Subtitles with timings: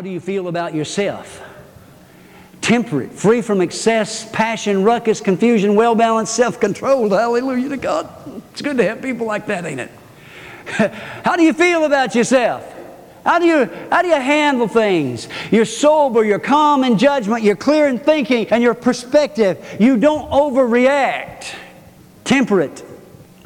[0.00, 1.42] do you feel about yourself?
[2.60, 7.12] Temperate, free from excess, passion, ruckus, confusion, well balanced, self controlled.
[7.12, 8.08] Hallelujah to God.
[8.52, 9.90] It's good to have people like that, ain't it?
[11.24, 12.74] How do you feel about yourself?
[13.24, 15.28] How do you, how do you handle things?
[15.50, 19.76] You're sober, you're calm in judgment, you're clear in thinking, and your perspective.
[19.78, 21.54] You don't overreact.
[22.24, 22.82] Temperate.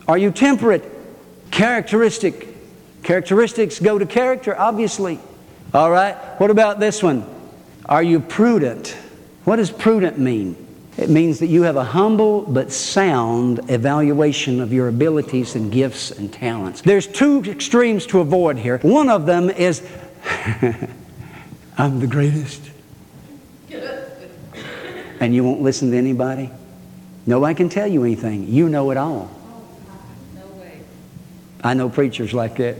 [0.07, 0.85] Are you temperate?
[1.51, 2.47] Characteristic.
[3.03, 5.19] Characteristics go to character, obviously.
[5.75, 6.15] All right?
[6.39, 7.25] What about this one?
[7.87, 8.97] Are you prudent?
[9.45, 10.57] What does prudent mean?
[10.99, 16.11] It means that you have a humble but sound evaluation of your abilities and gifts
[16.11, 16.83] and talents.
[16.83, 18.79] There's two extremes to avoid here.
[18.79, 19.83] One of them is,
[21.79, 22.69] I'm the greatest.
[25.21, 26.51] And you won't listen to anybody?
[27.27, 28.49] Nobody can tell you anything.
[28.49, 29.31] You know it all.
[29.31, 29.65] Oh,
[30.35, 30.81] no way.
[31.63, 32.77] I know preachers like that,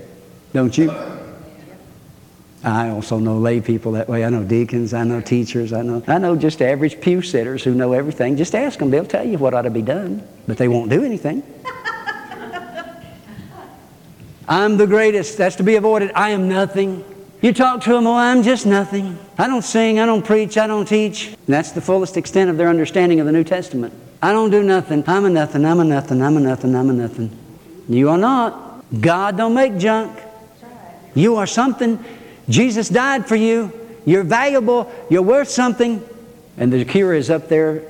[0.53, 0.91] don't you?
[2.65, 4.25] I also know lay people that way.
[4.25, 7.75] I know deacons, I know teachers, I know I know just average pew sitters who
[7.75, 8.37] know everything.
[8.37, 11.05] Just ask them, they'll tell you what ought to be done, but they won't do
[11.05, 11.43] anything.
[14.49, 15.39] I'm the greatest.
[15.39, 16.13] That's to be avoided.
[16.15, 17.05] I am nothing.
[17.41, 19.19] You talk to them, oh, I'm just nothing.
[19.37, 21.27] I don't sing, I don't preach, I don't teach.
[21.27, 23.93] And that's the fullest extent of their understanding of the New Testament.
[24.23, 25.03] I don't do nothing.
[25.09, 27.37] I'm a nothing, I'm a nothing, I'm a nothing, I'm a nothing.
[27.89, 28.85] You are not.
[29.01, 30.17] God don't make junk.
[31.15, 31.99] You are something.
[32.49, 33.73] Jesus died for you.
[34.05, 34.93] You're valuable.
[35.09, 36.07] You're worth something.
[36.57, 37.83] And the cure is up there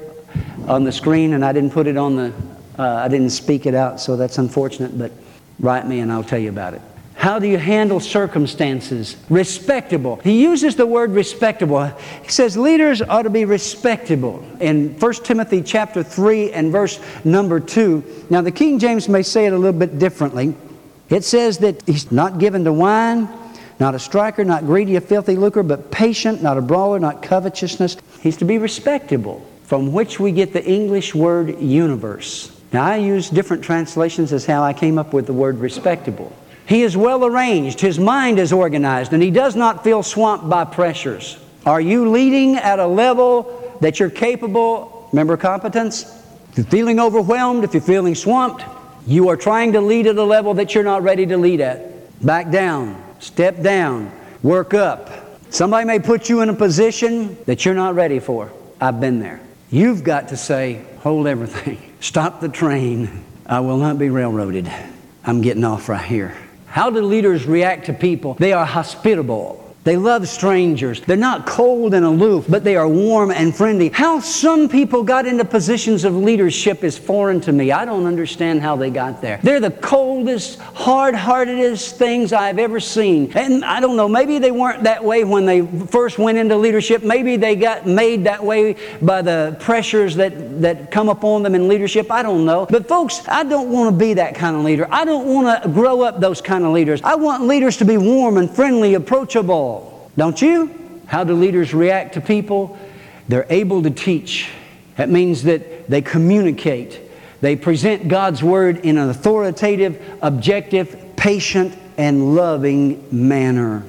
[0.69, 2.33] on the screen, and I didn't put it on the,
[2.79, 5.11] uh, I didn't speak it out, so that's unfortunate, but
[5.59, 6.83] write me and I'll tell you about it.
[7.15, 9.17] How do you handle circumstances?
[9.29, 10.17] Respectable.
[10.25, 11.85] He uses the word respectable.
[12.23, 14.45] He says leaders ought to be respectable.
[14.59, 18.27] In 1 Timothy chapter 3 and verse number 2.
[18.31, 20.57] Now the King James may say it a little bit differently.
[21.11, 23.29] It says that he's not given to wine,
[23.83, 27.97] not a striker, not greedy of filthy lucre, but patient, not a brawler, not covetousness.
[28.21, 32.57] He's to be respectable, from which we get the English word universe.
[32.73, 36.33] Now, I use different translations as how I came up with the word respectable.
[36.65, 40.65] He is well arranged, his mind is organized, and he does not feel swamped by
[40.65, 41.37] pressures.
[41.67, 45.09] Are you leading at a level that you're capable?
[45.11, 46.05] Remember competence?
[46.53, 48.65] If you're feeling overwhelmed, if you're feeling swamped,
[49.09, 52.25] you are trying to lead at a level that you're not ready to lead at.
[52.25, 54.13] Back down, step down,
[54.43, 55.11] work up.
[55.51, 58.53] Somebody may put you in a position that you're not ready for.
[58.81, 59.41] I've been there.
[59.71, 63.25] You've got to say, hold everything, stop the train.
[63.47, 64.71] I will not be railroaded.
[65.25, 66.37] I'm getting off right here.
[66.67, 68.35] How do leaders react to people?
[68.35, 69.62] They are hospitable.
[69.85, 71.01] They love strangers.
[71.01, 73.89] They're not cold and aloof, but they are warm and friendly.
[73.89, 77.73] How some people got into positions of leadership is foreign to me.
[77.73, 79.41] I don't understand how they got there.
[79.43, 83.33] They're the coldest, hard heartedest things I've ever seen.
[83.35, 87.03] And I don't know, maybe they weren't that way when they first went into leadership.
[87.03, 91.67] Maybe they got made that way by the pressures that, that come upon them in
[91.67, 92.09] leadership.
[92.09, 92.67] I don't know.
[92.71, 94.87] But folks, I don't want to be that kind of leader.
[94.93, 97.01] I don't want to grow up those kind of leaders.
[97.03, 99.72] I want leaders to be warm and friendly, approachable.
[100.17, 100.71] Don't you?
[101.07, 102.79] How do leaders react to people?
[103.29, 104.51] They're able to teach.
[104.97, 107.01] That means that they communicate.
[107.41, 113.85] They present God's Word in an authoritative, objective, patient, and loving manner.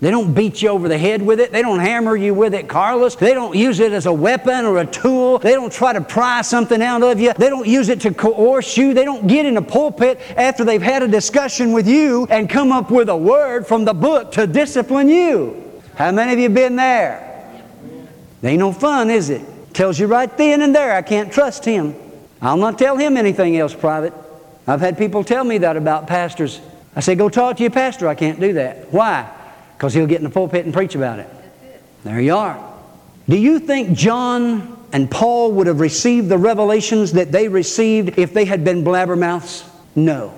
[0.00, 1.52] They don't beat you over the head with it.
[1.52, 3.16] They don't hammer you with it, Carlos.
[3.16, 5.38] They don't use it as a weapon or a tool.
[5.38, 7.32] They don't try to pry something out of you.
[7.32, 8.92] They don't use it to coerce you.
[8.92, 12.72] They don't get in a pulpit after they've had a discussion with you and come
[12.72, 15.65] up with a word from the book to discipline you.
[15.96, 17.22] How many of you been there?
[18.42, 19.42] It ain't no fun, is it?
[19.72, 21.94] Tells you right then and there, I can't trust him.
[22.40, 24.12] I'll not tell him anything else private.
[24.66, 26.60] I've had people tell me that about pastors.
[26.94, 28.08] I say, go talk to your pastor.
[28.08, 28.92] I can't do that.
[28.92, 29.30] Why?
[29.76, 31.28] Because he'll get in the pulpit and preach about it.
[32.04, 32.74] There you are.
[33.28, 38.34] Do you think John and Paul would have received the revelations that they received if
[38.34, 39.68] they had been blabbermouths?
[39.94, 40.34] No.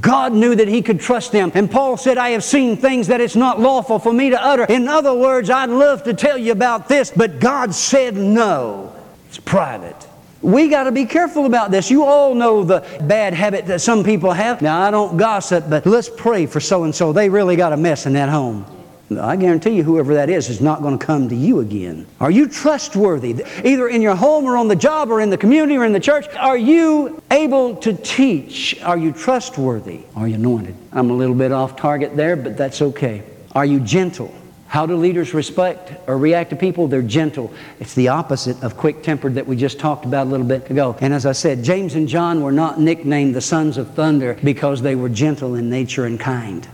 [0.00, 1.50] God knew that he could trust them.
[1.54, 4.64] And Paul said, I have seen things that it's not lawful for me to utter.
[4.64, 8.94] In other words, I'd love to tell you about this, but God said no.
[9.28, 9.96] It's private.
[10.42, 11.90] We got to be careful about this.
[11.90, 14.62] You all know the bad habit that some people have.
[14.62, 17.12] Now, I don't gossip, but let's pray for so and so.
[17.12, 18.64] They really got a mess in that home.
[19.10, 22.06] I guarantee you, whoever that is is not going to come to you again.
[22.20, 23.42] Are you trustworthy?
[23.64, 26.00] Either in your home or on the job or in the community or in the
[26.00, 26.26] church.
[26.36, 28.80] Are you able to teach?
[28.82, 30.00] Are you trustworthy?
[30.14, 30.74] Are you anointed?
[30.92, 33.22] I'm a little bit off target there, but that's okay.
[33.54, 34.34] Are you gentle?
[34.66, 36.88] How do leaders respect or react to people?
[36.88, 37.50] They're gentle.
[37.80, 40.94] It's the opposite of quick tempered that we just talked about a little bit ago.
[41.00, 44.82] And as I said, James and John were not nicknamed the sons of thunder because
[44.82, 46.68] they were gentle in nature and kind.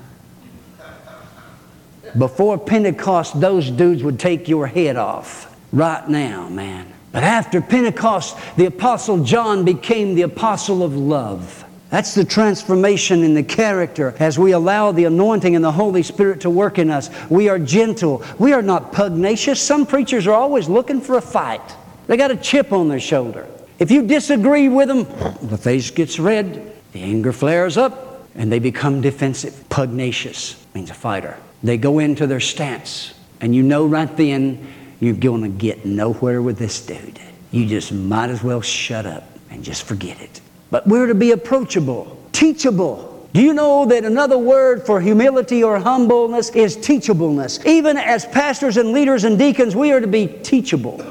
[2.19, 5.57] Before Pentecost, those dudes would take your head off.
[5.73, 6.93] Right now, man.
[7.13, 11.65] But after Pentecost, the Apostle John became the apostle of love.
[11.91, 16.41] That's the transformation in the character as we allow the anointing and the Holy Spirit
[16.41, 17.09] to work in us.
[17.31, 18.25] We are gentle.
[18.39, 19.61] We are not pugnacious.
[19.63, 21.63] Some preachers are always looking for a fight.
[22.09, 23.47] They got a chip on their shoulder.
[23.79, 25.05] If you disagree with them,
[25.49, 29.69] the face gets red, the anger flares up, and they become defensive.
[29.69, 31.37] Pugnacious means a fighter.
[31.65, 34.67] They go into their stance, and you know right then
[35.01, 37.19] you're going to get nowhere with this dude.
[37.51, 40.43] You just might as well shut up and just forget it.
[40.71, 43.29] But we're to be approachable, teachable.
[43.33, 47.65] Do you know that another word for humility or humbleness is teachableness?
[47.65, 51.03] Even as pastors and leaders and deacons, we are to be teachable.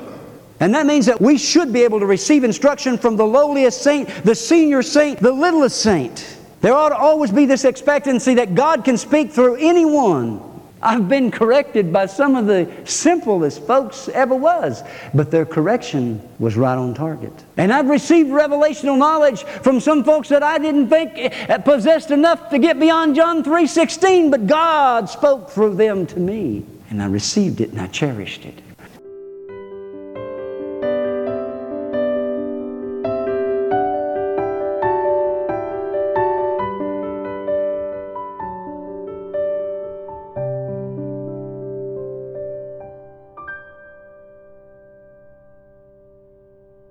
[0.60, 4.08] And that means that we should be able to receive instruction from the lowliest saint,
[4.24, 6.38] the senior saint, the littlest saint.
[6.64, 10.40] There ought to always be this expectancy that God can speak through anyone.
[10.82, 14.82] I've been corrected by some of the simplest folks ever was,
[15.14, 17.34] but their correction was right on target.
[17.58, 22.50] And I've received revelational knowledge from some folks that I didn't think eh, possessed enough
[22.52, 27.60] to get beyond John 3:16, but God spoke through them to me, and I received
[27.60, 28.73] it and I cherished it.